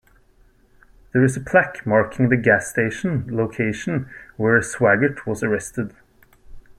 [1.13, 5.95] There is a plaque marking the gas station location where Swaggart was arrested.